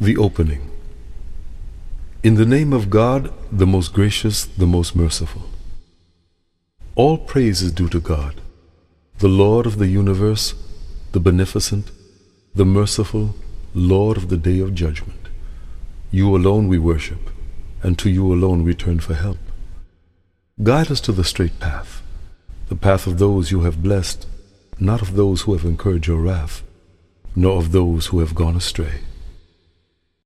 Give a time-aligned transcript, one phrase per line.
[0.00, 0.50] we opening
[2.24, 3.26] in name of God
[3.60, 5.40] the most gracious most merciful
[8.08, 8.34] God
[9.22, 11.80] the lord universe
[12.64, 13.26] merciful
[14.16, 15.28] of the day of judgement
[16.12, 17.30] you alone we worship